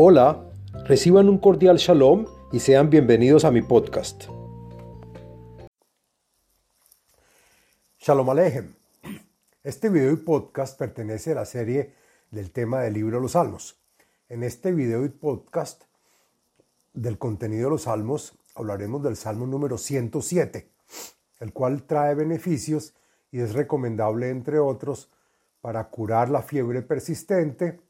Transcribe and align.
Hola, 0.00 0.48
reciban 0.84 1.28
un 1.28 1.38
cordial 1.38 1.76
shalom 1.76 2.24
y 2.52 2.60
sean 2.60 2.88
bienvenidos 2.88 3.44
a 3.44 3.50
mi 3.50 3.62
podcast. 3.62 4.26
Shalom 7.98 8.30
Alejem. 8.30 8.74
Este 9.64 9.88
video 9.88 10.12
y 10.12 10.16
podcast 10.18 10.78
pertenece 10.78 11.32
a 11.32 11.34
la 11.34 11.44
serie 11.44 11.96
del 12.30 12.52
tema 12.52 12.80
del 12.82 12.94
libro 12.94 13.18
los 13.18 13.32
Salmos. 13.32 13.82
En 14.28 14.44
este 14.44 14.70
video 14.70 15.04
y 15.04 15.08
podcast 15.08 15.82
del 16.92 17.18
contenido 17.18 17.64
de 17.64 17.70
los 17.70 17.82
Salmos 17.82 18.38
hablaremos 18.54 19.02
del 19.02 19.16
Salmo 19.16 19.48
número 19.48 19.78
107, 19.78 20.70
el 21.40 21.52
cual 21.52 21.82
trae 21.82 22.14
beneficios 22.14 22.94
y 23.32 23.40
es 23.40 23.52
recomendable, 23.52 24.30
entre 24.30 24.60
otros, 24.60 25.10
para 25.60 25.88
curar 25.88 26.30
la 26.30 26.42
fiebre 26.42 26.82
persistente, 26.82 27.80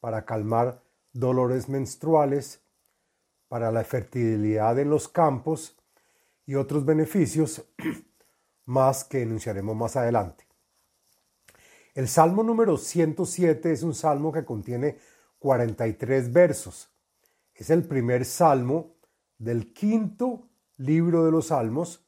para 0.00 0.24
calmar 0.24 0.81
dolores 1.12 1.68
menstruales, 1.68 2.62
para 3.52 3.70
la 3.70 3.84
fertilidad 3.84 4.78
en 4.78 4.88
los 4.88 5.08
campos 5.08 5.76
y 6.46 6.54
otros 6.54 6.86
beneficios 6.86 7.62
más 8.64 9.04
que 9.04 9.20
enunciaremos 9.20 9.76
más 9.76 9.94
adelante. 9.94 10.46
El 11.94 12.08
Salmo 12.08 12.42
número 12.42 12.78
107 12.78 13.70
es 13.70 13.82
un 13.82 13.94
salmo 13.94 14.32
que 14.32 14.46
contiene 14.46 14.96
43 15.38 16.32
versos. 16.32 16.88
Es 17.54 17.68
el 17.68 17.84
primer 17.84 18.24
salmo 18.24 18.94
del 19.36 19.74
quinto 19.74 20.48
libro 20.78 21.26
de 21.26 21.32
los 21.32 21.48
salmos, 21.48 22.06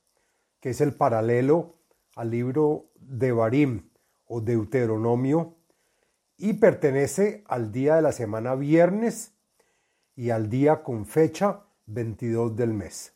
que 0.60 0.70
es 0.70 0.80
el 0.80 0.94
paralelo 0.94 1.74
al 2.16 2.30
libro 2.30 2.90
de 2.94 3.32
Barim 3.32 3.90
o 4.24 4.40
Deuteronomio 4.40 5.56
y 6.36 6.54
pertenece 6.54 7.44
al 7.46 7.70
día 7.72 7.96
de 7.96 8.02
la 8.02 8.12
semana 8.12 8.54
viernes 8.54 9.32
y 10.16 10.30
al 10.30 10.48
día 10.48 10.82
con 10.82 11.06
fecha 11.06 11.64
22 11.86 12.56
del 12.56 12.72
mes. 12.72 13.12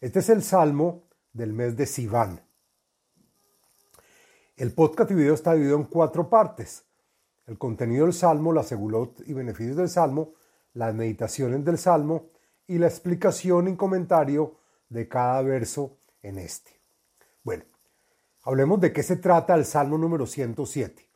Este 0.00 0.20
es 0.20 0.28
el 0.28 0.42
salmo 0.42 1.04
del 1.32 1.52
mes 1.52 1.76
de 1.76 1.86
Sivan. 1.86 2.40
El 4.56 4.72
podcast 4.72 5.10
y 5.10 5.14
video 5.14 5.34
está 5.34 5.54
dividido 5.54 5.76
en 5.76 5.84
cuatro 5.84 6.28
partes. 6.28 6.84
El 7.46 7.58
contenido 7.58 8.04
del 8.04 8.14
salmo, 8.14 8.52
la 8.52 8.62
segulot 8.62 9.22
y 9.26 9.32
beneficios 9.32 9.76
del 9.76 9.88
salmo, 9.88 10.34
las 10.74 10.94
meditaciones 10.94 11.64
del 11.64 11.78
salmo 11.78 12.30
y 12.66 12.78
la 12.78 12.88
explicación 12.88 13.68
y 13.68 13.76
comentario 13.76 14.56
de 14.88 15.08
cada 15.08 15.40
verso 15.42 15.98
en 16.22 16.38
este. 16.38 16.72
Bueno, 17.42 17.64
hablemos 18.42 18.80
de 18.80 18.92
qué 18.92 19.02
se 19.02 19.16
trata 19.16 19.54
el 19.54 19.64
salmo 19.64 19.96
número 19.96 20.26
107. 20.26 21.07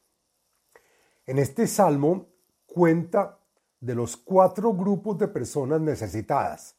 En 1.26 1.38
este 1.38 1.66
salmo 1.66 2.26
cuenta 2.66 3.38
de 3.80 3.94
los 3.94 4.16
cuatro 4.16 4.72
grupos 4.72 5.18
de 5.18 5.28
personas 5.28 5.80
necesitadas. 5.80 6.76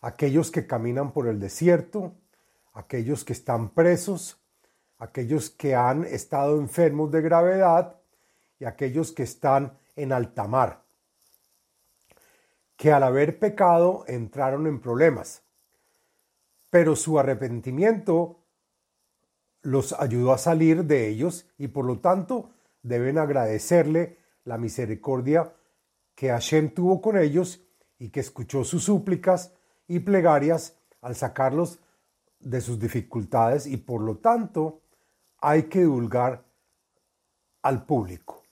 Aquellos 0.00 0.50
que 0.50 0.66
caminan 0.66 1.12
por 1.12 1.26
el 1.28 1.38
desierto, 1.38 2.14
aquellos 2.72 3.24
que 3.24 3.32
están 3.32 3.70
presos, 3.70 4.40
aquellos 4.98 5.50
que 5.50 5.74
han 5.74 6.04
estado 6.04 6.58
enfermos 6.58 7.10
de 7.10 7.20
gravedad 7.20 7.96
y 8.58 8.64
aquellos 8.64 9.12
que 9.12 9.24
están 9.24 9.78
en 9.96 10.12
alta 10.12 10.46
mar, 10.46 10.84
que 12.76 12.92
al 12.92 13.02
haber 13.02 13.38
pecado 13.38 14.04
entraron 14.06 14.66
en 14.66 14.80
problemas, 14.80 15.42
pero 16.70 16.96
su 16.96 17.18
arrepentimiento 17.18 18.38
los 19.62 19.92
ayudó 19.92 20.32
a 20.32 20.38
salir 20.38 20.84
de 20.84 21.08
ellos 21.08 21.46
y 21.58 21.68
por 21.68 21.84
lo 21.84 21.98
tanto 21.98 22.50
deben 22.82 23.18
agradecerle 23.18 24.18
la 24.44 24.58
misericordia 24.58 25.54
que 26.14 26.28
Hashem 26.28 26.74
tuvo 26.74 27.00
con 27.00 27.18
ellos 27.18 27.62
y 27.98 28.10
que 28.10 28.20
escuchó 28.20 28.64
sus 28.64 28.84
súplicas 28.84 29.52
y 29.86 30.00
plegarias 30.00 30.76
al 31.00 31.14
sacarlos 31.16 31.80
de 32.38 32.60
sus 32.60 32.78
dificultades 32.78 33.66
y 33.66 33.76
por 33.76 34.00
lo 34.00 34.18
tanto 34.18 34.82
hay 35.38 35.64
que 35.64 35.80
divulgar 35.80 36.44
al 37.62 37.84
público. 37.84 38.42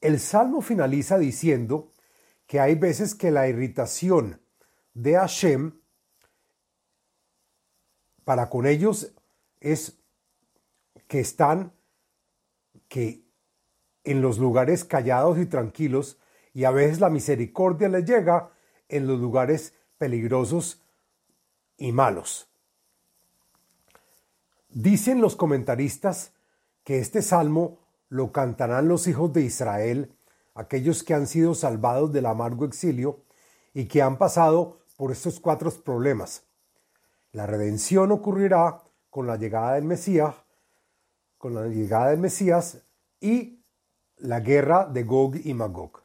El 0.00 0.20
salmo 0.20 0.60
finaliza 0.60 1.18
diciendo 1.18 1.92
que 2.46 2.60
hay 2.60 2.74
veces 2.74 3.14
que 3.14 3.30
la 3.30 3.48
irritación 3.48 4.42
de 4.92 5.14
Hashem 5.14 5.80
para 8.24 8.48
con 8.50 8.66
ellos 8.66 9.12
es 9.60 9.98
que 11.08 11.20
están 11.20 11.72
que 12.88 13.24
en 14.04 14.20
los 14.20 14.38
lugares 14.38 14.84
callados 14.84 15.38
y 15.38 15.46
tranquilos 15.46 16.18
y 16.52 16.64
a 16.64 16.70
veces 16.70 17.00
la 17.00 17.10
misericordia 17.10 17.88
les 17.88 18.04
llega 18.04 18.50
en 18.88 19.06
los 19.06 19.18
lugares 19.18 19.74
peligrosos 19.98 20.82
y 21.76 21.92
malos. 21.92 22.48
Dicen 24.68 25.20
los 25.20 25.36
comentaristas 25.36 26.32
que 26.84 26.98
este 26.98 27.22
salmo 27.22 27.78
lo 28.08 28.32
cantarán 28.32 28.88
los 28.88 29.06
hijos 29.06 29.32
de 29.32 29.42
Israel, 29.42 30.14
aquellos 30.54 31.02
que 31.02 31.14
han 31.14 31.26
sido 31.26 31.54
salvados 31.54 32.12
del 32.12 32.26
amargo 32.26 32.64
exilio 32.64 33.22
y 33.72 33.86
que 33.86 34.02
han 34.02 34.18
pasado 34.18 34.78
por 34.96 35.10
estos 35.10 35.40
cuatro 35.40 35.70
problemas. 35.70 36.44
La 37.34 37.46
redención 37.46 38.12
ocurrirá 38.12 38.80
con 39.10 39.26
la 39.26 39.36
llegada 39.36 39.74
del 39.74 39.82
Mesías, 39.82 40.36
con 41.36 41.52
la 41.52 41.66
llegada 41.66 42.10
del 42.10 42.20
Mesías 42.20 42.84
y 43.20 43.58
la 44.18 44.38
guerra 44.38 44.86
de 44.86 45.02
Gog 45.02 45.34
y 45.42 45.52
Magog. 45.52 46.04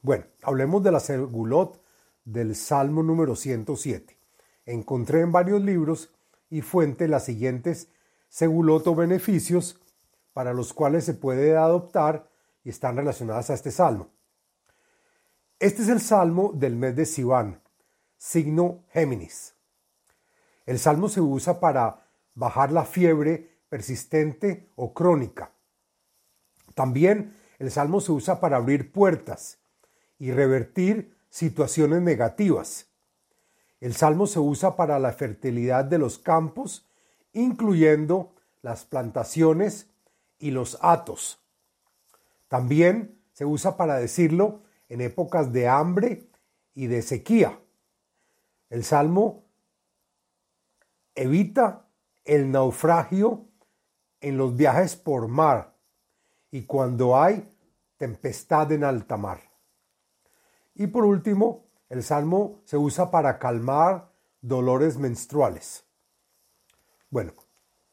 Bueno, 0.00 0.24
hablemos 0.42 0.82
de 0.82 0.90
la 0.90 1.00
segulot 1.00 1.84
del 2.24 2.56
Salmo 2.56 3.02
número 3.02 3.36
107. 3.36 4.16
Encontré 4.64 5.20
en 5.20 5.32
varios 5.32 5.60
libros 5.60 6.14
y 6.48 6.62
fuentes 6.62 7.10
las 7.10 7.26
siguientes 7.26 7.88
segulot 8.30 8.86
o 8.86 8.94
beneficios 8.94 9.78
para 10.32 10.54
los 10.54 10.72
cuales 10.72 11.04
se 11.04 11.12
puede 11.12 11.58
adoptar 11.58 12.26
y 12.64 12.70
están 12.70 12.96
relacionadas 12.96 13.50
a 13.50 13.54
este 13.54 13.70
salmo. 13.70 14.08
Este 15.58 15.82
es 15.82 15.90
el 15.90 16.00
salmo 16.00 16.52
del 16.54 16.74
mes 16.74 16.96
de 16.96 17.04
Sivan, 17.04 17.60
signo 18.16 18.82
Géminis. 18.92 19.56
El 20.66 20.78
salmo 20.78 21.08
se 21.08 21.20
usa 21.20 21.60
para 21.60 22.06
bajar 22.34 22.72
la 22.72 22.84
fiebre 22.84 23.60
persistente 23.68 24.70
o 24.76 24.92
crónica. 24.94 25.52
También 26.74 27.36
el 27.58 27.70
salmo 27.70 28.00
se 28.00 28.12
usa 28.12 28.40
para 28.40 28.56
abrir 28.56 28.92
puertas 28.92 29.58
y 30.18 30.32
revertir 30.32 31.16
situaciones 31.30 32.02
negativas. 32.02 32.86
El 33.80 33.94
salmo 33.94 34.26
se 34.26 34.38
usa 34.38 34.76
para 34.76 34.98
la 34.98 35.12
fertilidad 35.12 35.84
de 35.84 35.98
los 35.98 36.18
campos, 36.18 36.86
incluyendo 37.32 38.34
las 38.62 38.84
plantaciones 38.84 39.88
y 40.38 40.50
los 40.52 40.78
atos. 40.82 41.40
También 42.48 43.18
se 43.32 43.44
usa 43.44 43.76
para 43.76 43.96
decirlo 43.96 44.62
en 44.88 45.00
épocas 45.00 45.52
de 45.52 45.68
hambre 45.68 46.28
y 46.74 46.86
de 46.86 47.02
sequía. 47.02 47.58
El 48.70 48.84
salmo 48.84 49.44
evita 51.14 51.88
el 52.24 52.50
naufragio 52.50 53.48
en 54.20 54.36
los 54.36 54.56
viajes 54.56 54.96
por 54.96 55.28
mar 55.28 55.74
y 56.50 56.64
cuando 56.64 57.20
hay 57.20 57.52
tempestad 57.96 58.72
en 58.72 58.84
alta 58.84 59.16
mar. 59.16 59.40
Y 60.74 60.86
por 60.86 61.04
último, 61.04 61.66
el 61.88 62.02
salmo 62.02 62.60
se 62.64 62.76
usa 62.76 63.10
para 63.10 63.38
calmar 63.38 64.10
dolores 64.40 64.96
menstruales. 64.96 65.84
Bueno, 67.10 67.34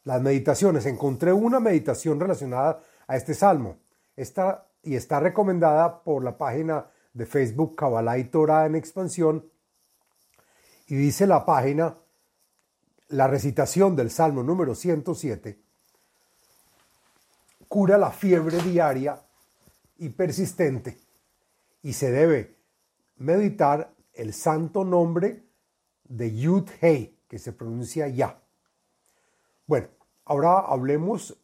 las 0.04 0.22
meditaciones. 0.22 0.86
Encontré 0.86 1.34
una 1.34 1.60
meditación 1.60 2.20
relacionada 2.20 2.82
a 3.08 3.16
este 3.16 3.34
salmo. 3.34 3.78
Esta, 4.16 4.68
y 4.82 4.96
está 4.96 5.20
recomendada 5.20 6.04
por 6.04 6.24
la 6.24 6.38
página 6.38 6.88
de 7.14 7.26
Facebook 7.26 7.76
Kabbalah 7.76 8.18
y 8.18 8.26
Torah 8.26 8.66
en 8.66 8.76
expansión. 8.76 9.50
Y 10.88 10.96
dice 10.96 11.28
la 11.28 11.46
página, 11.46 11.98
la 13.10 13.28
recitación 13.28 13.96
del 13.96 14.12
Salmo 14.12 14.44
número 14.44 14.76
107 14.76 15.60
cura 17.68 17.98
la 17.98 18.12
fiebre 18.12 18.62
diaria 18.62 19.22
y 19.98 20.10
persistente 20.10 20.98
y 21.84 21.94
se 21.94 22.12
debe 22.12 22.56
meditar 23.18 23.94
el 24.14 24.34
santo 24.34 24.84
nombre 24.84 25.44
de 26.04 26.36
Yud 26.36 26.68
Hei, 26.82 27.16
que 27.28 27.38
se 27.38 27.54
pronuncia 27.54 28.08
ya. 28.08 28.42
Bueno, 29.68 29.88
ahora 30.26 30.60
hablemos 30.60 31.38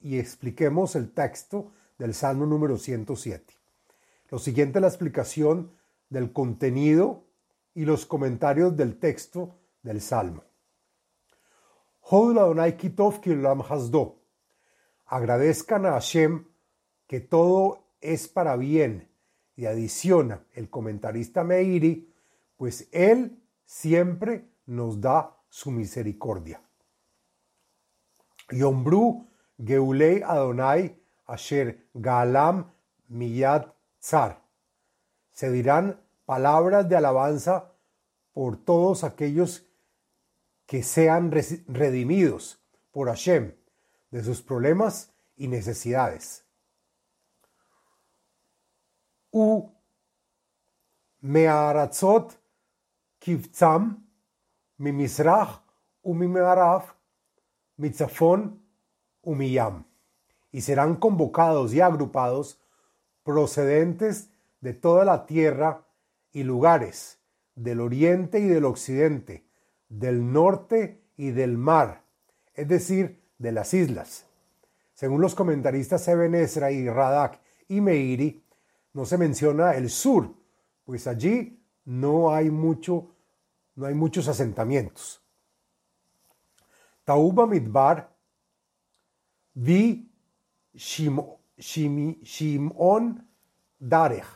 y 0.00 0.18
expliquemos 0.18 0.96
el 0.96 1.12
texto 1.12 1.72
del 1.98 2.14
Salmo 2.14 2.46
número 2.46 2.76
107. 2.76 3.54
Lo 4.30 4.38
siguiente 4.38 4.78
es 4.78 4.82
la 4.82 4.88
explicación 4.88 5.72
del 6.08 6.32
contenido 6.32 7.24
y 7.74 7.84
los 7.84 8.06
comentarios 8.06 8.76
del 8.76 8.98
texto 8.98 9.54
del 9.82 10.00
Salmo. 10.00 10.44
Agradezcan 15.06 15.86
a 15.86 15.92
Hashem 15.92 16.44
que 17.06 17.20
todo 17.20 17.84
es 18.00 18.26
para 18.26 18.56
bien. 18.56 19.08
Y 19.54 19.66
adiciona 19.66 20.44
el 20.54 20.68
comentarista 20.70 21.44
Meiri, 21.44 22.12
pues 22.56 22.88
él 22.90 23.40
siempre 23.64 24.48
nos 24.66 25.00
da 25.00 25.36
su 25.48 25.70
misericordia. 25.70 26.60
Yombru 28.50 29.28
Geulei 29.64 30.20
Adonai 30.20 31.00
Asher 31.26 31.86
Galam 31.94 32.72
Miyad 33.06 33.72
Tzar. 34.00 34.42
Se 35.30 35.48
dirán 35.48 36.00
palabras 36.26 36.88
de 36.88 36.96
alabanza 36.96 37.72
por 38.32 38.56
todos 38.56 39.04
aquellos 39.04 39.69
que 40.70 40.84
sean 40.84 41.32
redimidos 41.32 42.62
por 42.92 43.08
Hashem 43.08 43.56
de 44.12 44.22
sus 44.22 44.40
problemas 44.40 45.12
y 45.36 45.48
necesidades. 45.48 46.44
U 49.32 49.68
me'aratzot 51.22 52.38
kivtzam 53.18 54.06
mimisrach 54.78 55.60
u 56.04 56.14
mimaraf 56.14 56.94
mitzafon 57.76 58.62
umiyam 59.22 59.82
y 60.52 60.60
serán 60.60 60.94
convocados 60.94 61.74
y 61.74 61.80
agrupados 61.80 62.60
procedentes 63.24 64.30
de 64.60 64.74
toda 64.74 65.04
la 65.04 65.26
tierra 65.26 65.84
y 66.30 66.44
lugares, 66.44 67.18
del 67.56 67.80
oriente 67.80 68.38
y 68.38 68.46
del 68.46 68.66
occidente, 68.66 69.49
del 69.90 70.32
norte 70.32 71.02
y 71.16 71.32
del 71.32 71.58
mar, 71.58 72.04
es 72.54 72.66
decir, 72.66 73.20
de 73.36 73.52
las 73.52 73.74
islas. 73.74 74.24
Según 74.94 75.20
los 75.20 75.34
comentaristas 75.34 76.08
Eben 76.08 76.34
y 76.34 76.88
Radak 76.88 77.40
y 77.68 77.82
Meiri, 77.82 78.42
no 78.94 79.04
se 79.04 79.18
menciona 79.18 79.74
el 79.74 79.90
sur, 79.90 80.34
pues 80.84 81.06
allí 81.06 81.62
no 81.84 82.32
hay 82.34 82.50
mucho, 82.50 83.14
no 83.74 83.86
hay 83.86 83.94
muchos 83.94 84.28
asentamientos. 84.28 85.22
Tauba 87.04 87.46
Midbar 87.46 88.14
vi 89.54 90.10
Shimon 90.74 91.46
Darech, 93.78 94.26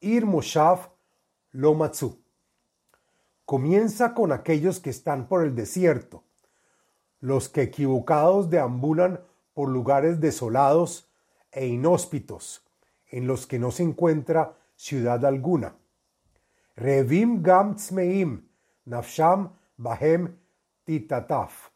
Ir 0.00 0.26
Moshav 0.26 0.90
Lomatsu. 1.52 2.23
Comienza 3.44 4.14
con 4.14 4.32
aquellos 4.32 4.80
que 4.80 4.90
están 4.90 5.28
por 5.28 5.44
el 5.44 5.54
desierto, 5.54 6.24
los 7.20 7.48
que 7.48 7.62
equivocados 7.62 8.48
deambulan 8.48 9.20
por 9.52 9.68
lugares 9.68 10.20
desolados 10.20 11.10
e 11.52 11.66
inhóspitos, 11.66 12.64
en 13.10 13.26
los 13.26 13.46
que 13.46 13.58
no 13.58 13.70
se 13.70 13.82
encuentra 13.82 14.56
ciudad 14.76 15.24
alguna. 15.24 15.76
Revim 16.74 17.42
gam 17.42 17.76
tzmeim, 17.76 18.48
nafsham 18.86 19.52
bahem 19.76 20.36
titataf. 20.84 21.68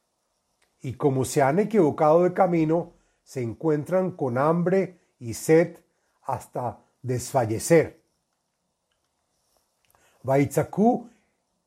Y 0.80 0.94
como 0.94 1.24
se 1.24 1.42
han 1.42 1.58
equivocado 1.58 2.24
de 2.24 2.32
camino, 2.32 2.92
se 3.22 3.42
encuentran 3.42 4.12
con 4.12 4.38
hambre 4.38 4.98
y 5.18 5.34
sed 5.34 5.78
hasta 6.22 6.78
desfallecer. 7.02 8.00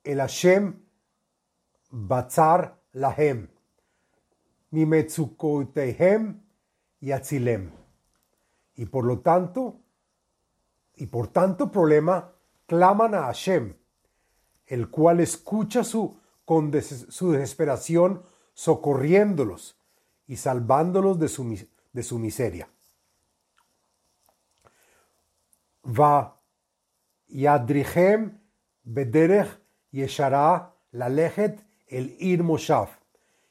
El 0.04 0.20
Hashem 0.20 0.82
batzar 1.92 2.80
lahem, 2.94 3.50
mimetzukotehem 4.72 6.42
y 7.00 7.12
atzilem. 7.12 7.72
Y 8.76 8.86
por 8.86 9.06
lo 9.06 9.20
tanto, 9.20 9.80
y 10.96 11.08
por 11.08 11.28
tanto 11.28 11.72
problema, 11.72 12.34
claman 12.66 13.16
a 13.16 13.24
Hashem, 13.24 13.76
el 14.68 14.90
cual 14.90 15.20
escucha 15.20 15.84
su, 15.84 16.18
con 16.46 16.72
su 16.82 17.32
desesperación 17.32 18.24
socorriéndolos 18.54 19.78
y 20.28 20.38
salvándolos 20.38 21.20
de 21.20 21.28
su, 21.28 21.68
de 21.92 22.04
su 22.04 22.20
miseria. 22.20 22.70
Va 25.84 26.40
yadrichem 27.28 28.40
bederech 28.84 29.61
la 29.92 31.10
lejet 31.10 31.60
el 31.88 32.16
ir 32.20 32.44
moshav, 32.44 32.90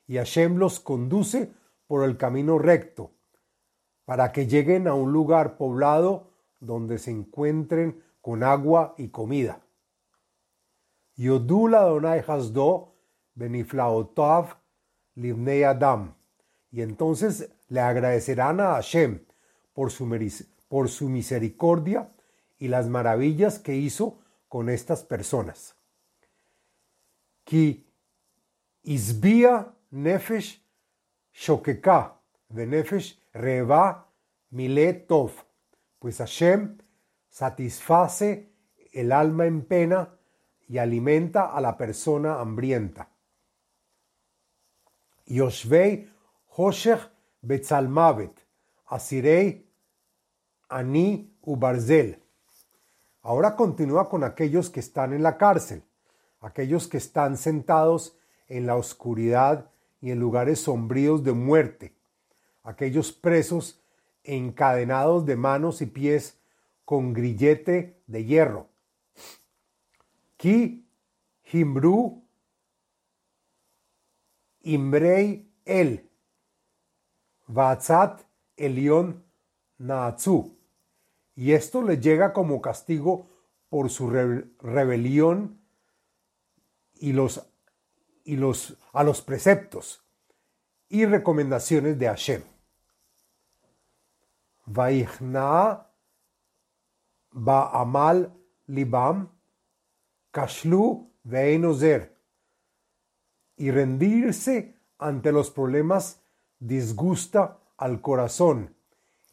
y 0.06 0.16
Hashem 0.16 0.56
los 0.56 0.80
conduce 0.80 1.52
por 1.86 2.04
el 2.04 2.16
camino 2.16 2.58
recto, 2.58 3.12
para 4.04 4.32
que 4.32 4.46
lleguen 4.46 4.88
a 4.88 4.94
un 4.94 5.12
lugar 5.12 5.56
poblado 5.56 6.30
donde 6.58 6.98
se 6.98 7.10
encuentren 7.10 8.02
con 8.20 8.42
agua 8.42 8.94
y 8.98 9.08
comida. 9.08 9.60
Yodula 11.16 11.82
Donai 11.82 12.24
Hasdo 12.26 12.94
beniflaotav 13.34 14.56
Adam 15.66 16.14
y 16.70 16.82
entonces 16.82 17.50
le 17.68 17.80
agradecerán 17.80 18.60
a 18.60 18.74
Hashem 18.74 19.24
por 19.72 19.90
su, 19.90 20.08
por 20.68 20.88
su 20.88 21.08
misericordia 21.08 22.10
y 22.58 22.68
las 22.68 22.88
maravillas 22.88 23.58
que 23.58 23.76
hizo 23.76 24.18
con 24.48 24.68
estas 24.68 25.04
personas. 25.04 25.79
Ki 27.50 27.84
isbia 28.84 29.54
nefesh 29.90 30.50
shokeka 31.32 32.14
venefesh 32.54 33.18
reva 33.34 34.06
miletov, 34.52 35.32
pues 35.98 36.18
Hashem 36.18 36.78
satisface 37.28 38.52
el 38.92 39.10
alma 39.10 39.46
en 39.46 39.62
pena 39.62 40.16
y 40.68 40.78
alimenta 40.78 41.46
a 41.46 41.60
la 41.60 41.76
persona 41.76 42.38
hambrienta. 42.38 43.08
Yoshvei 45.26 46.08
Hoshech 46.56 47.10
Betzalmavet, 47.42 48.46
Asirei 48.86 49.66
Ani 50.68 51.36
Ubarzel. 51.42 52.22
Ahora 53.22 53.56
continúa 53.56 54.08
con 54.08 54.22
aquellos 54.22 54.70
que 54.70 54.78
están 54.78 55.12
en 55.12 55.24
la 55.24 55.36
cárcel, 55.36 55.82
aquellos 56.40 56.88
que 56.88 56.96
están 56.96 57.36
sentados 57.36 58.16
en 58.48 58.66
la 58.66 58.76
oscuridad 58.76 59.70
y 60.00 60.10
en 60.10 60.18
lugares 60.18 60.60
sombríos 60.60 61.22
de 61.22 61.32
muerte, 61.32 61.94
aquellos 62.62 63.12
presos 63.12 63.80
encadenados 64.24 65.26
de 65.26 65.36
manos 65.36 65.82
y 65.82 65.86
pies 65.86 66.38
con 66.84 67.12
grillete 67.12 68.02
de 68.06 68.24
hierro. 68.24 68.68
Ki 70.36 70.86
Himbru 71.52 72.22
Imrei 74.62 75.50
El 75.64 76.08
Vatzat 77.46 78.22
Elión 78.56 79.24
Naatsu. 79.78 80.56
Y 81.34 81.52
esto 81.52 81.82
le 81.82 81.98
llega 81.98 82.32
como 82.32 82.60
castigo 82.60 83.28
por 83.68 83.88
su 83.90 84.10
rebelión 84.10 85.59
y, 87.00 87.12
los, 87.12 87.44
y 88.24 88.36
los, 88.36 88.76
a 88.92 89.02
los 89.02 89.22
preceptos 89.22 90.04
y 90.88 91.06
recomendaciones 91.06 91.98
de 91.98 92.06
Hashem. 92.06 92.42
Vaichna 94.66 95.86
Ba'amal 97.32 98.32
Libam 98.66 99.28
Kashlu 100.30 101.10
Veinozer 101.24 102.16
y 103.56 103.70
rendirse 103.70 104.76
ante 104.98 105.32
los 105.32 105.50
problemas 105.50 106.22
disgusta 106.58 107.58
al 107.76 108.00
corazón, 108.00 108.74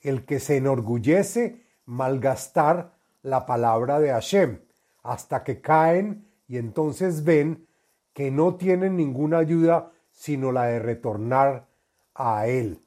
el 0.01 0.25
que 0.25 0.39
se 0.39 0.57
enorgullece 0.57 1.65
malgastar 1.85 2.93
la 3.21 3.45
palabra 3.45 3.99
de 3.99 4.11
Hashem, 4.11 4.61
hasta 5.03 5.43
que 5.43 5.61
caen 5.61 6.26
y 6.47 6.57
entonces 6.57 7.23
ven 7.23 7.67
que 8.13 8.31
no 8.31 8.55
tienen 8.55 8.95
ninguna 8.95 9.39
ayuda 9.39 9.91
sino 10.11 10.51
la 10.51 10.65
de 10.65 10.79
retornar 10.79 11.67
a 12.15 12.47
Él. 12.47 12.81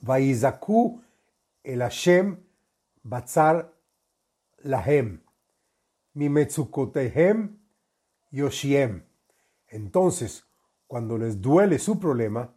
Vaizaku 0.00 1.02
el 1.62 1.80
Hashem 1.80 2.38
batzar 3.02 3.72
lahem, 4.62 5.20
mimetzukotehem 6.14 7.58
yoshiem. 8.30 9.04
Entonces, 9.68 10.44
cuando 10.86 11.18
les 11.18 11.40
duele 11.40 11.78
su 11.78 11.98
problema, 11.98 12.52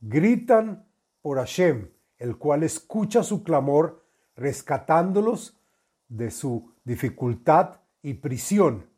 gritan 0.00 0.86
por 1.20 1.38
Hashem, 1.38 1.90
el 2.18 2.36
cual 2.36 2.62
escucha 2.62 3.22
su 3.22 3.42
clamor, 3.42 4.04
rescatándolos 4.36 5.56
de 6.08 6.30
su 6.30 6.72
dificultad 6.88 7.82
y 8.00 8.14
prisión. 8.14 8.88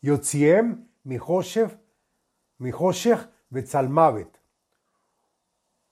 Yotziem 0.00 0.86
Mihoshech 1.02 1.76
Betzalmavet, 3.50 4.28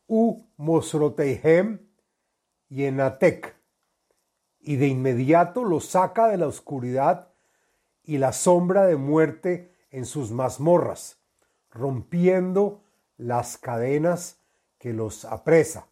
U 0.07 0.47
Mosroteihem 0.59 1.81
y 2.69 2.85
Enatek, 2.85 3.57
y 4.61 4.77
de 4.77 4.87
inmediato 4.87 5.65
los 5.65 5.87
saca 5.87 6.29
de 6.29 6.37
la 6.37 6.47
oscuridad 6.47 7.29
y 8.05 8.19
la 8.19 8.33
sombra 8.33 8.87
de 8.87 8.97
muerte 8.97 9.75
en 9.91 10.07
sus 10.07 10.31
mazmorras, 10.31 11.19
rompiendo 11.69 12.85
las 13.17 13.59
cadenas 13.59 14.39
que 14.79 14.93
los 14.93 15.25
apresa. 15.25 15.89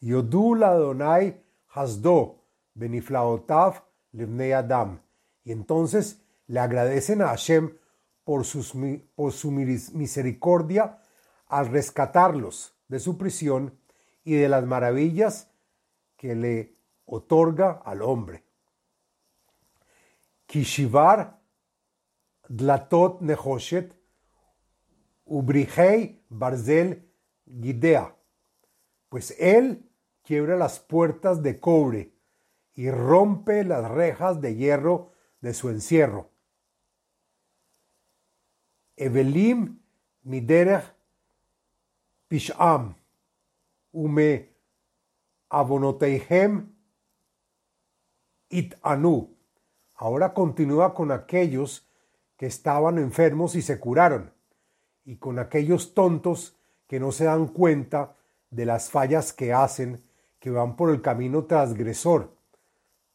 Yodul 0.00 0.62
Adonai 0.62 1.42
Hasdo 1.68 2.43
Y 5.44 5.52
entonces 5.52 6.22
le 6.46 6.60
agradecen 6.60 7.22
a 7.22 7.28
Hashem 7.28 7.76
por, 8.24 8.44
por 9.14 9.32
su 9.32 9.50
misericordia 9.50 10.98
al 11.46 11.68
rescatarlos 11.68 12.74
de 12.88 12.98
su 12.98 13.16
prisión 13.16 13.78
y 14.24 14.34
de 14.34 14.48
las 14.48 14.64
maravillas 14.64 15.50
que 16.16 16.34
le 16.34 16.74
otorga 17.04 17.82
al 17.84 18.02
hombre. 18.02 18.44
Kishivar 20.46 21.40
Dlatot 22.48 23.20
Nehoshet 23.20 23.94
Ubrihei 25.26 26.22
Barzel 26.28 27.08
Gidea. 27.46 28.14
Pues 29.08 29.34
él 29.38 29.88
quiebra 30.22 30.56
las 30.56 30.80
puertas 30.80 31.42
de 31.42 31.60
cobre 31.60 32.13
y 32.74 32.90
rompe 32.90 33.64
las 33.64 33.90
rejas 33.90 34.40
de 34.40 34.56
hierro 34.56 35.12
de 35.40 35.54
su 35.54 35.70
encierro. 35.70 36.30
Evelim 38.96 39.80
miderech 40.22 40.84
pisham 42.28 42.94
ume 43.92 44.50
abonoteihem 45.48 46.74
it 48.48 48.74
anu. 48.82 49.36
Ahora 49.96 50.34
continúa 50.34 50.94
con 50.94 51.12
aquellos 51.12 51.88
que 52.36 52.46
estaban 52.46 52.98
enfermos 52.98 53.54
y 53.54 53.62
se 53.62 53.78
curaron, 53.78 54.32
y 55.04 55.16
con 55.16 55.38
aquellos 55.38 55.94
tontos 55.94 56.56
que 56.88 56.98
no 56.98 57.12
se 57.12 57.24
dan 57.24 57.46
cuenta 57.48 58.16
de 58.50 58.66
las 58.66 58.90
fallas 58.90 59.32
que 59.32 59.52
hacen, 59.52 60.04
que 60.40 60.50
van 60.50 60.76
por 60.76 60.90
el 60.90 61.00
camino 61.00 61.44
transgresor, 61.44 62.33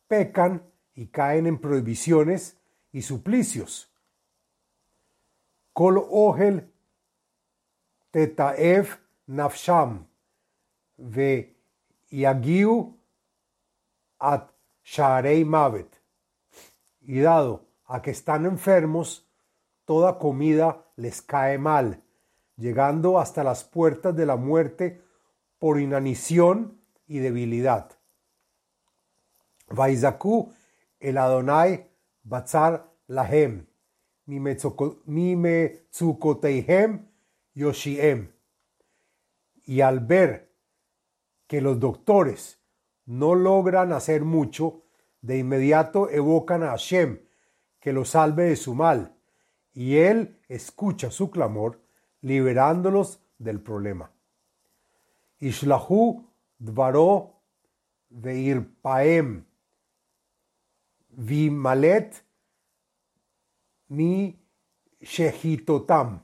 pecan 0.10 0.64
y 0.96 1.08
caen 1.08 1.48
en 1.48 1.60
prohibiciones 1.60 2.58
y 2.92 3.04
suplicios. 3.04 3.90
Kol 5.72 6.04
ohel 6.10 6.70
tetaev 8.12 8.98
nafsham 9.28 10.08
ve 10.98 11.56
yagiu 12.10 12.98
at 14.20 14.50
sharei 14.84 15.46
mavet. 15.46 16.02
Y 17.02 17.22
dado 17.22 17.66
a 17.86 18.02
que 18.02 18.12
están 18.12 18.46
enfermos, 18.46 19.26
toda 19.86 20.20
comida 20.20 20.86
les 20.96 21.22
cae 21.22 21.58
mal, 21.58 22.04
llegando 22.58 23.20
hasta 23.20 23.44
las 23.44 23.64
puertas 23.64 24.16
de 24.16 24.26
la 24.26 24.36
muerte 24.36 25.02
por 25.60 25.80
inanición 25.80 26.80
y 27.08 27.20
debilidad. 27.20 27.99
Vaizaku 29.72 30.52
el 31.00 31.18
Adonai 31.18 31.90
Batzar 32.24 32.92
Lahem, 33.08 33.66
Mimetzukoteihem 34.28 37.08
Yoshiem. 37.54 38.32
Y 39.66 39.82
al 39.82 40.00
ver 40.00 40.56
que 41.48 41.62
los 41.62 41.80
doctores 41.80 42.60
no 43.06 43.36
logran 43.36 43.94
hacer 43.94 44.24
mucho, 44.24 44.84
de 45.22 45.38
inmediato 45.40 46.10
evocan 46.10 46.64
a 46.64 46.70
Hashem, 46.70 47.20
que 47.80 47.94
lo 47.94 48.06
salve 48.06 48.46
de 48.46 48.56
su 48.56 48.74
mal, 48.76 49.16
y 49.74 49.98
él 49.98 50.40
escucha 50.48 51.12
su 51.12 51.30
clamor, 51.32 51.82
liberándolos 52.22 53.22
del 53.38 53.62
problema. 53.62 54.12
Ishlahu 55.40 56.28
dvaro 56.58 57.42
veirpaem 58.10 59.46
mi 63.88 64.40
shehitotam. 65.02 66.22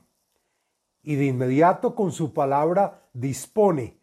Y 1.02 1.16
de 1.16 1.26
inmediato 1.26 1.94
con 1.94 2.10
su 2.10 2.32
palabra 2.32 3.08
dispone, 3.12 4.00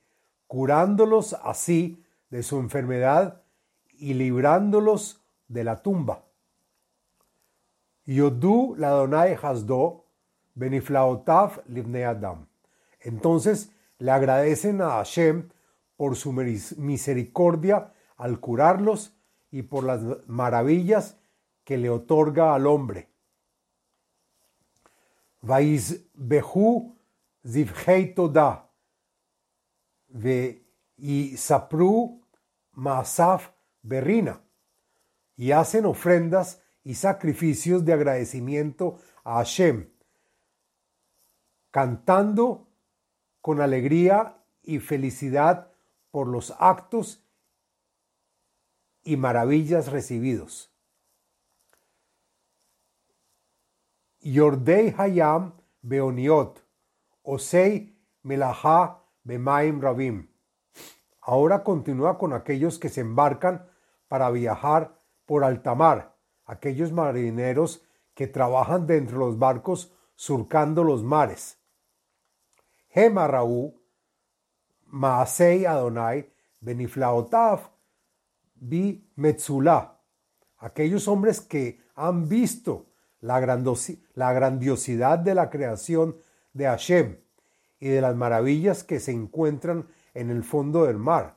curándolos 0.48 1.34
así 1.34 2.02
de 2.30 2.44
su 2.44 2.60
enfermedad 2.60 3.42
y 3.92 4.14
librándolos 4.14 5.22
de 5.48 5.64
la 5.64 5.82
tumba. 5.82 6.24
Yodu 8.06 8.76
Ladonai 8.78 9.38
Hasdo 9.42 10.06
Beniflaotav 10.56 11.64
Livne 11.68 12.06
Adam. 12.06 12.48
Entonces 13.00 13.72
le 13.98 14.12
agradecen 14.12 14.82
a 14.82 14.92
Hashem 14.92 15.50
por 15.96 16.16
su 16.16 16.32
misericordia 16.32 17.94
al 18.18 18.40
curarlos 18.40 19.14
y 19.54 19.62
por 19.62 19.84
las 19.84 20.02
maravillas 20.26 21.16
que 21.64 21.78
le 21.78 21.92
otorga 21.92 22.56
al 22.56 22.66
hombre. 22.66 23.08
Vais 25.42 26.04
behu 26.16 26.98
zivhei 27.46 28.16
toda 28.16 28.68
ve 30.08 30.66
y 30.98 31.38
sapru 31.38 32.20
masaf 32.72 33.52
berrina 33.84 34.42
y 35.38 35.52
hacen 35.52 35.86
ofrendas 35.86 36.60
y 36.84 36.96
sacrificios 36.96 37.86
de 37.86 37.94
agradecimiento 37.94 38.98
a 39.24 39.36
Hashem, 39.36 39.88
cantando 41.70 42.70
con 43.40 43.62
alegría 43.62 44.36
y 44.64 44.80
felicidad 44.80 45.72
por 46.10 46.28
los 46.28 46.56
actos 46.58 47.23
y 49.04 49.18
maravillas 49.18 49.92
recibidos. 49.92 50.72
Yordei 54.22 54.94
Hayam 54.98 55.54
Beoniot, 55.82 56.64
Osei 57.24 57.98
Melaha 58.24 59.04
Bemaim 59.24 59.82
Rabim. 59.82 60.30
Ahora 61.22 61.64
continúa 61.64 62.18
con 62.18 62.34
aquellos 62.34 62.80
que 62.80 62.90
se 62.90 63.02
embarcan 63.02 63.70
para 64.08 64.30
viajar 64.30 65.00
por 65.26 65.44
alta 65.44 65.76
mar 65.76 66.14
aquellos 66.46 66.92
marineros 66.92 67.84
que 68.14 68.28
trabajan 68.28 68.86
dentro 68.86 69.20
de 69.20 69.26
los 69.26 69.40
barcos 69.40 69.94
surcando 70.16 70.84
los 70.84 71.04
mares. 71.04 71.60
Raú, 72.96 73.82
Maasei 74.86 75.66
Adonai, 75.66 76.32
Beniflaotav, 76.60 77.72
Bi 78.66 79.06
Metzulá, 79.18 80.00
aquellos 80.58 81.10
hombres 81.10 81.42
que 81.42 81.82
han 81.96 82.30
visto 82.30 82.86
la, 83.20 83.42
la 84.16 84.34
grandiosidad 84.34 85.20
de 85.20 85.36
la 85.36 85.50
creación 85.50 86.16
de 86.54 86.66
Hashem 86.66 87.18
y 87.82 87.90
de 87.90 88.00
las 88.00 88.16
maravillas 88.16 88.86
que 88.86 89.02
se 89.02 89.12
encuentran 89.12 89.88
en 90.14 90.30
el 90.30 90.46
fondo 90.46 90.86
del 90.86 90.98
mar. 90.98 91.36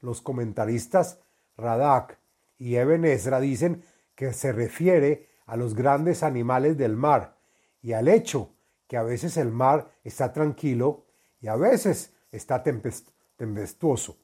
Los 0.00 0.22
comentaristas 0.22 1.18
Radak 1.58 2.18
y 2.56 2.76
Eben 2.76 3.04
Ezra 3.04 3.38
dicen 3.38 3.84
que 4.14 4.32
se 4.32 4.50
refiere 4.52 5.28
a 5.44 5.56
los 5.56 5.74
grandes 5.74 6.22
animales 6.22 6.78
del 6.78 6.96
mar 6.96 7.36
y 7.82 7.92
al 7.92 8.08
hecho 8.08 8.54
que 8.86 8.96
a 8.96 9.02
veces 9.02 9.36
el 9.36 9.52
mar 9.52 9.90
está 10.04 10.32
tranquilo 10.32 11.04
y 11.38 11.48
a 11.48 11.56
veces 11.56 12.14
está 12.30 12.62
tempestuoso. 12.62 14.21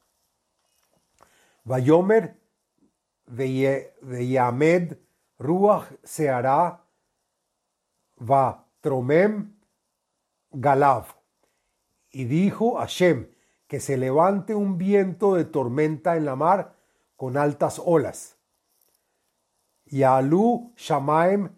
Vayomer 1.69 2.35
veyamed 3.27 4.97
ruach 5.39 5.87
seara 6.03 6.81
va 8.21 8.65
tromem 8.81 9.55
galav. 10.51 11.15
Y 12.11 12.25
dijo 12.25 12.79
Hashem 12.79 13.29
que 13.67 13.81
se 13.81 13.99
levante 13.99 14.55
un 14.55 14.79
viento 14.79 15.35
de 15.35 15.45
tormenta 15.45 16.17
en 16.17 16.25
la 16.25 16.37
mar 16.37 16.75
con 17.17 17.37
altas 17.37 17.83
olas 17.85 18.39
Yalu 19.91 20.73
Shamaim 20.77 21.49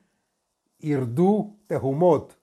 Irdu 0.82 1.56
Tehumot, 1.68 2.36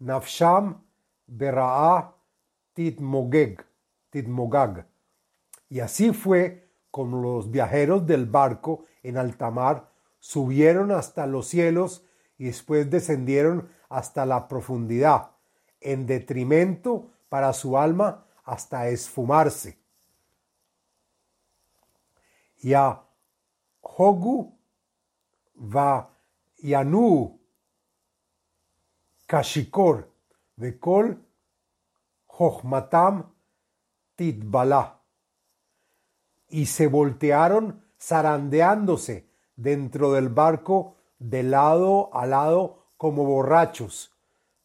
Nafsham 0.00 0.80
Bera'a 1.28 2.12
Titmogeg, 2.74 3.64
Titmogag. 4.10 4.86
Y 5.68 5.80
así 5.80 6.12
fue 6.12 6.63
como 6.94 7.20
los 7.20 7.50
viajeros 7.50 8.06
del 8.06 8.24
barco 8.26 8.84
en 9.02 9.16
alta 9.16 9.50
mar 9.50 9.90
subieron 10.20 10.92
hasta 10.92 11.26
los 11.26 11.48
cielos 11.48 12.04
y 12.38 12.44
después 12.44 12.88
descendieron 12.88 13.68
hasta 13.88 14.24
la 14.24 14.46
profundidad, 14.46 15.32
en 15.80 16.06
detrimento 16.06 17.10
para 17.28 17.52
su 17.52 17.76
alma 17.76 18.28
hasta 18.44 18.86
esfumarse. 18.90 19.76
Y 22.58 22.74
a 22.74 23.02
Hogu 23.80 24.56
va 25.58 26.10
Yanu 26.58 27.40
Kashikor 29.26 30.12
Vekol 30.54 31.20
Jochmatam 32.28 33.34
Titbala. 34.14 35.03
Y 36.54 36.66
se 36.66 36.86
voltearon 36.86 37.82
zarandeándose 38.00 39.26
dentro 39.56 40.12
del 40.12 40.28
barco 40.28 40.94
de 41.18 41.42
lado 41.42 42.14
a 42.14 42.26
lado 42.26 42.84
como 42.96 43.24
borrachos, 43.24 44.12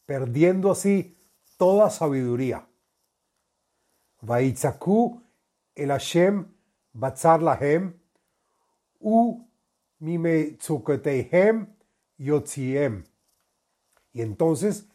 perdiendo 0.05 0.69
así 0.69 1.17
toda 1.58 1.89
sabiduría. 1.89 2.67
El 4.22 5.89
Hashem 5.89 6.46
batzar 6.93 7.41
lahem 7.41 7.96
u 9.00 9.48
mimetzuketeihem 9.98 11.74
yotziem. 12.19 13.03
Y 14.13 14.22
entonces 14.22 14.86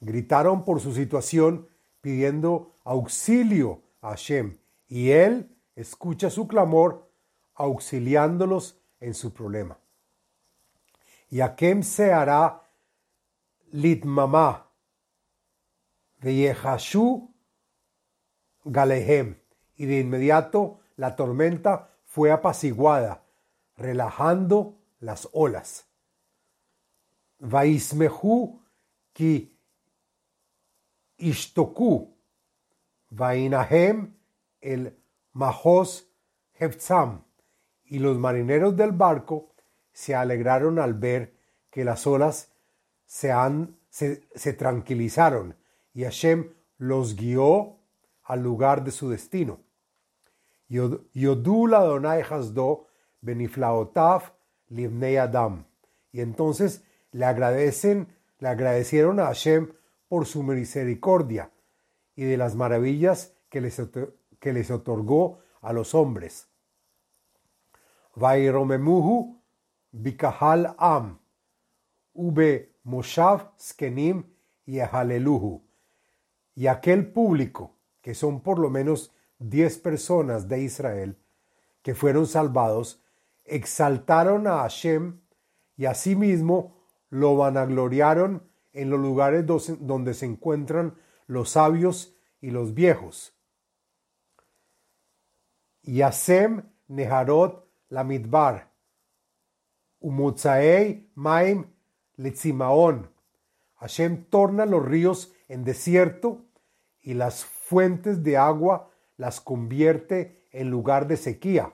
gritaron 0.00 0.64
por 0.64 0.80
su 0.80 0.94
situación 0.94 1.68
pidiendo 2.00 2.76
auxilio 2.84 3.82
a 4.00 4.12
Hashem, 4.12 4.56
y 4.88 5.10
él 5.10 5.54
escucha 5.80 6.30
su 6.30 6.46
clamor 6.46 7.10
auxiliándolos 7.54 8.80
en 9.00 9.14
su 9.14 9.32
problema. 9.32 9.78
Y 11.30 11.40
Akem 11.40 11.82
se 11.82 12.12
hará 12.12 12.62
litmamá, 13.72 14.70
veyehashu 16.20 17.32
galehem, 18.64 19.38
y 19.76 19.86
de 19.86 20.00
inmediato 20.00 20.80
la 20.96 21.16
tormenta 21.16 21.90
fue 22.04 22.30
apaciguada, 22.30 23.24
relajando 23.76 24.76
las 24.98 25.28
olas. 25.32 25.86
Vaismehu 27.38 28.60
ki 29.14 29.56
ishtoku, 31.16 32.14
vainahem 33.08 34.14
el 34.60 34.99
mahos 35.32 36.08
hefzam, 36.54 37.24
y 37.84 37.98
los 37.98 38.18
marineros 38.18 38.76
del 38.76 38.92
barco 38.92 39.50
se 39.92 40.14
alegraron 40.14 40.78
al 40.78 40.94
ver 40.94 41.34
que 41.70 41.84
las 41.84 42.06
olas 42.06 42.52
se, 43.04 43.32
han, 43.32 43.76
se, 43.90 44.52
tranquilizaron 44.52 45.56
y 45.92 46.04
Hashem 46.04 46.52
los 46.78 47.16
guió 47.16 47.78
al 48.22 48.42
lugar 48.42 48.84
de 48.84 48.92
su 48.92 49.10
destino. 49.10 49.60
Yodul 50.68 51.74
Adonai 51.74 52.22
Hasdo 52.22 52.86
Beniflaotav 53.20 54.32
Livnei 54.68 55.16
Adam. 55.16 55.64
Y 56.12 56.20
entonces 56.20 56.84
le 57.10 57.24
agradecen, 57.24 58.06
le 58.38 58.48
agradecieron 58.48 59.18
a 59.18 59.26
Hashem 59.26 59.72
por 60.08 60.26
su 60.26 60.44
misericordia 60.44 61.50
y 62.14 62.22
de 62.22 62.36
las 62.36 62.54
maravillas 62.54 63.34
que 63.48 63.60
les, 63.60 63.80
que 64.40 64.52
les 64.52 64.70
otorgó 64.70 65.38
a 65.60 65.72
los 65.72 65.94
hombres. 65.94 66.48
Vairomemuhu 68.16 69.40
bikahal 69.92 70.74
am, 70.78 71.18
ube 72.12 72.74
moshav 72.84 73.52
skenim 73.58 74.24
y 74.66 74.80
haleluhu. 74.80 75.62
Y 76.54 76.66
aquel 76.66 77.12
público, 77.12 77.76
que 78.00 78.14
son 78.14 78.40
por 78.40 78.58
lo 78.58 78.70
menos 78.70 79.12
diez 79.38 79.78
personas 79.78 80.48
de 80.48 80.62
Israel, 80.62 81.18
que 81.82 81.94
fueron 81.94 82.26
salvados, 82.26 83.02
exaltaron 83.44 84.46
a 84.46 84.62
Hashem 84.62 85.20
y 85.76 85.86
asimismo 85.86 86.76
lo 87.08 87.36
vanagloriaron 87.36 88.48
en 88.72 88.90
los 88.90 89.00
lugares 89.00 89.44
donde 89.46 90.14
se 90.14 90.26
encuentran 90.26 90.94
los 91.26 91.50
sabios 91.50 92.14
y 92.40 92.50
los 92.50 92.74
viejos. 92.74 93.34
Y 95.82 96.00
Hashem 96.00 96.62
Neharot 96.88 97.66
la 97.88 98.04
midbar, 98.04 98.68
umutzaei 100.00 101.10
maim 101.14 101.64
letzimaon. 102.16 103.08
Hashem 103.74 104.24
torna 104.24 104.66
los 104.66 104.84
ríos 104.84 105.32
en 105.48 105.64
desierto 105.64 106.44
y 107.00 107.14
las 107.14 107.44
fuentes 107.44 108.22
de 108.22 108.36
agua 108.36 108.90
las 109.16 109.40
convierte 109.40 110.46
en 110.50 110.70
lugar 110.70 111.06
de 111.06 111.16
sequía. 111.16 111.72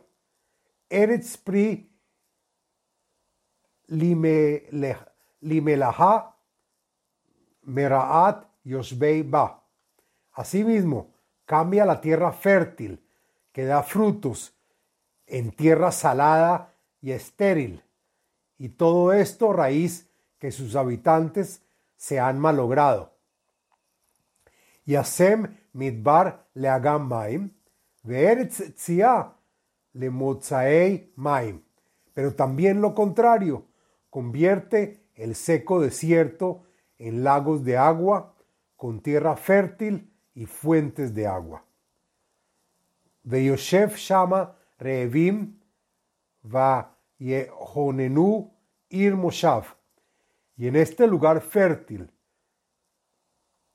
Eretz 0.88 1.36
pri 1.36 1.90
limelaha 5.40 6.36
meraat 7.62 8.46
yoshbei 8.64 9.22
ba. 9.22 9.62
Asimismo, 10.32 11.14
cambia 11.44 11.84
la 11.84 12.00
tierra 12.00 12.32
fértil 12.32 13.05
que 13.56 13.64
da 13.64 13.82
frutos 13.82 14.54
en 15.26 15.50
tierra 15.50 15.90
salada 15.90 16.74
y 17.00 17.12
estéril, 17.12 17.82
y 18.58 18.68
todo 18.68 19.14
esto 19.14 19.54
raíz 19.54 20.10
que 20.38 20.50
sus 20.50 20.76
habitantes 20.76 21.62
se 21.96 22.20
han 22.20 22.38
malogrado. 22.38 23.14
Y 24.84 24.96
Asem 24.96 25.56
midbar 25.72 26.46
le 26.52 26.68
agam 26.68 27.08
maim, 27.08 27.54
le 29.94 30.10
mozaei 30.10 31.14
maim. 31.16 31.62
Pero 32.12 32.34
también 32.34 32.82
lo 32.82 32.94
contrario, 32.94 33.64
convierte 34.10 35.08
el 35.14 35.34
seco 35.34 35.80
desierto 35.80 36.64
en 36.98 37.24
lagos 37.24 37.64
de 37.64 37.78
agua, 37.78 38.34
con 38.76 39.00
tierra 39.00 39.34
fértil 39.34 40.12
y 40.34 40.44
fuentes 40.44 41.14
de 41.14 41.26
agua. 41.26 41.65
Shama 43.26 44.54
Revim 44.78 45.58
va 46.44 46.96
Yehonenu 47.18 48.50
Ir 48.88 49.16
Moshav. 49.16 49.64
Y 50.56 50.68
en 50.68 50.76
este 50.76 51.06
lugar 51.06 51.40
fértil 51.40 52.10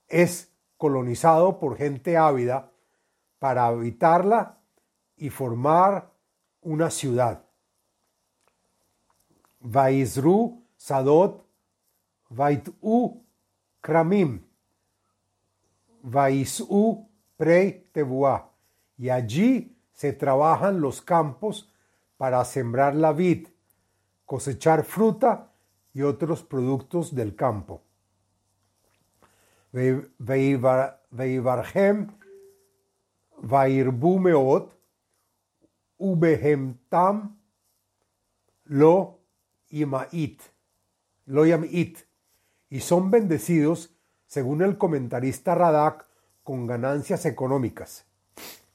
es 0.08 0.52
colonizado 0.78 1.60
por 1.60 1.78
gente 1.78 2.18
ávida 2.18 2.72
para 3.40 3.68
habitarla 3.68 4.58
y 5.18 5.30
formar 5.30 6.12
una 6.62 6.90
ciudad. 6.90 7.44
Vaisru 9.60 10.64
Sadot 10.78 11.46
Vaitu 12.30 13.24
Kramim 13.82 14.42
Vaisu 16.02 17.08
Prei 17.38 17.90
Tebuá. 17.92 18.51
Y 19.02 19.10
allí 19.10 19.76
se 19.94 20.14
trabajan 20.14 20.80
los 20.80 21.02
campos 21.02 21.74
para 22.18 22.46
sembrar 22.46 22.94
la 22.94 23.14
vid, 23.14 23.48
cosechar 24.28 24.84
fruta 24.84 25.52
y 25.92 26.04
otros 26.04 26.44
productos 26.44 27.16
del 27.16 27.36
campo. 27.36 27.82
Veivarhem 29.72 31.00
vairbu 33.42 34.20
meot 34.20 34.72
ubehemtam 35.98 37.40
lo 38.66 39.20
imait, 39.70 40.40
lo 41.26 41.48
yamit, 41.48 41.98
y 42.70 42.82
son 42.82 43.10
bendecidos, 43.10 43.96
según 44.28 44.62
el 44.62 44.78
comentarista 44.78 45.56
Radak, 45.56 46.06
con 46.44 46.68
ganancias 46.68 47.26
económicas, 47.26 48.06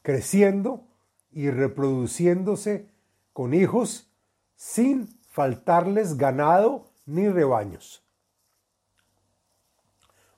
creciendo 0.06 0.86
y 1.32 1.50
reproduciéndose 1.50 2.88
con 3.32 3.54
hijos 3.54 4.08
sin 4.54 5.08
faltarles 5.30 6.16
ganado 6.16 6.92
ni 7.06 7.28
rebaños. 7.28 8.06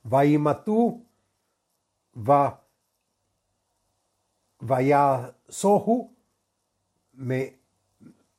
Vaimatu 0.01 1.05
va 2.15 2.65
vaya 4.61 5.35
sohu 5.47 6.15
me 7.13 7.59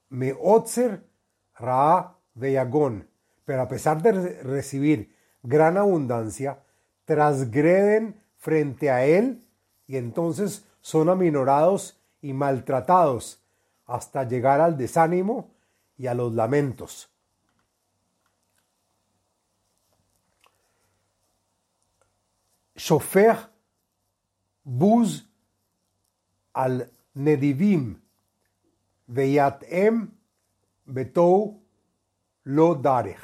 me 0.09 0.35
otzer 0.37 1.07
ra 1.55 2.19
veyagón. 2.35 3.09
Pero 3.45 3.63
a 3.63 3.69
pesar 3.69 4.03
de 4.03 4.43
recibir 4.43 5.15
gran 5.45 5.77
abundancia, 5.77 6.65
transgreden 7.05 8.21
frente 8.37 8.91
a 8.91 9.05
él 9.05 9.45
y 9.87 9.97
entonces 9.97 10.67
son 10.81 11.09
aminorados 11.09 12.01
y 12.23 12.33
maltratados 12.33 13.43
hasta 13.87 14.25
llegar 14.25 14.61
al 14.61 14.77
desánimo 14.77 15.51
y 15.97 16.07
a 16.07 16.15
los 16.15 16.33
lamentos. 16.33 17.11
Chofer 22.77 23.37
Buz 24.65 25.29
al 26.55 26.91
Nedivim 27.15 28.01
Veyatem 29.07 30.11
Betou 30.87 31.61
Lo 32.45 32.75
Darech. 32.75 33.21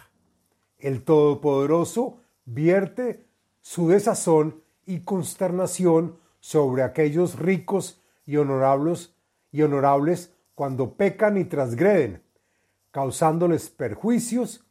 El 0.79 1.05
Todopoderoso 1.05 2.21
vierte 2.45 3.25
su 3.63 3.89
desazón 3.89 4.63
y 4.85 5.01
consternación 5.01 6.19
sobre 6.47 6.85
aquellos 6.85 7.41
ricos 7.41 8.01
y 8.25 8.37
honorables, 8.37 9.13
y 9.51 9.63
honorables 9.63 10.33
cuando 10.55 10.95
pecan 10.95 11.37
y 11.39 11.45
transgreden, 11.45 12.23
causándoles 12.93 13.69
perjuicios 13.69 14.65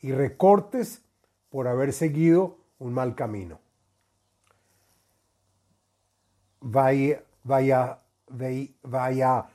y 0.00 0.12
recortes 0.12 1.02
por 1.48 1.66
haber 1.66 1.94
seguido 1.94 2.58
un 2.78 2.92
mal 2.92 3.14
camino. 3.14 3.58
Vaya, 6.60 7.24
vaya, 7.42 8.02
vaya, 8.82 9.48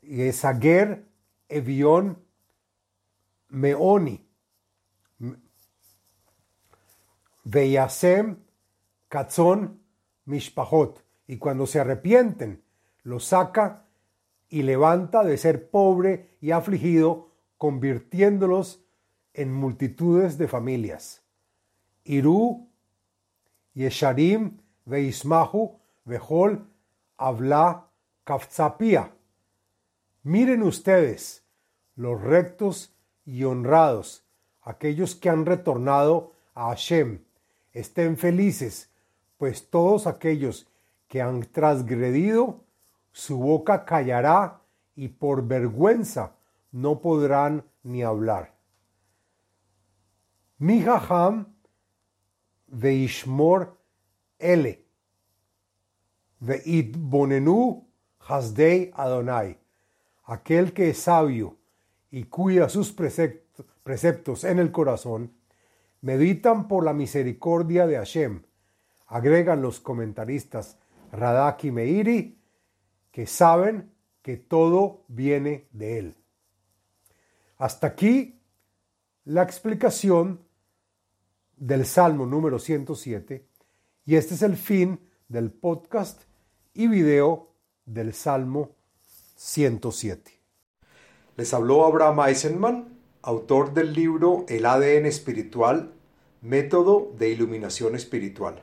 Esager, 0.00 1.04
Evión, 1.50 2.16
Meoni, 3.50 4.26
Veyasem, 7.44 8.38
Katzón, 9.10 9.82
Mishpahot, 10.24 11.09
y 11.30 11.38
cuando 11.38 11.64
se 11.68 11.78
arrepienten, 11.78 12.60
los 13.04 13.26
saca 13.26 13.84
y 14.48 14.62
levanta 14.62 15.22
de 15.22 15.38
ser 15.38 15.70
pobre 15.70 16.36
y 16.40 16.50
afligido, 16.50 17.28
convirtiéndolos 17.56 18.82
en 19.32 19.54
multitudes 19.54 20.38
de 20.38 20.48
familias. 20.48 21.22
Irú, 22.02 22.66
Yesharim, 23.74 24.58
Veismahu, 24.86 25.78
Vehol, 26.04 26.66
Avla, 27.16 27.86
Kafzapia. 28.24 29.12
Miren 30.24 30.64
ustedes, 30.64 31.44
los 31.94 32.20
rectos 32.20 32.92
y 33.24 33.44
honrados, 33.44 34.24
aquellos 34.62 35.14
que 35.14 35.30
han 35.30 35.46
retornado 35.46 36.32
a 36.54 36.70
Hashem, 36.70 37.20
estén 37.72 38.16
felices, 38.16 38.90
pues 39.38 39.70
todos 39.70 40.08
aquellos 40.08 40.66
que 41.10 41.20
han 41.20 41.42
transgredido, 41.42 42.62
su 43.10 43.36
boca 43.36 43.84
callará 43.84 44.62
y 44.94 45.08
por 45.08 45.44
vergüenza 45.44 46.36
no 46.70 47.00
podrán 47.00 47.64
ni 47.82 48.04
hablar. 48.04 48.54
Mi 50.58 50.80
jajam 50.80 51.52
veishmor 52.68 53.76
ele 54.38 54.86
bonenu 56.38 57.88
hasdei 58.20 58.92
Adonai, 58.94 59.58
aquel 60.26 60.72
que 60.72 60.90
es 60.90 60.98
sabio 60.98 61.56
y 62.12 62.24
cuida 62.26 62.68
sus 62.68 62.92
preceptos 62.92 64.44
en 64.44 64.60
el 64.60 64.70
corazón, 64.70 65.32
meditan 66.02 66.68
por 66.68 66.84
la 66.84 66.92
misericordia 66.92 67.88
de 67.88 67.96
Hashem, 67.96 68.44
agregan 69.08 69.60
los 69.60 69.80
comentaristas 69.80 70.78
Radak 71.12 71.64
y 71.64 71.70
Meiri, 71.70 72.38
que 73.10 73.26
saben 73.26 73.90
que 74.22 74.36
todo 74.36 75.04
viene 75.08 75.66
de 75.72 75.98
él. 75.98 76.14
Hasta 77.58 77.88
aquí 77.88 78.40
la 79.24 79.42
explicación 79.42 80.40
del 81.56 81.84
Salmo 81.84 82.26
número 82.26 82.58
107 82.58 83.46
y 84.06 84.16
este 84.16 84.34
es 84.34 84.42
el 84.42 84.56
fin 84.56 85.00
del 85.28 85.50
podcast 85.50 86.22
y 86.74 86.88
video 86.88 87.52
del 87.84 88.14
Salmo 88.14 88.70
107. 89.36 90.32
Les 91.36 91.54
habló 91.54 91.84
Abraham 91.84 92.20
Eisenman, 92.28 92.98
autor 93.22 93.74
del 93.74 93.92
libro 93.92 94.44
El 94.48 94.66
ADN 94.66 95.06
espiritual, 95.06 95.92
método 96.40 97.12
de 97.18 97.28
iluminación 97.30 97.94
espiritual. 97.94 98.62